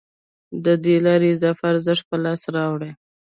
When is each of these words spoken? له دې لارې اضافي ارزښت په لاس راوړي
له 0.63 0.73
دې 0.83 0.95
لارې 1.05 1.27
اضافي 1.35 1.65
ارزښت 1.73 2.03
په 2.09 2.17
لاس 2.23 2.41
راوړي 2.55 2.91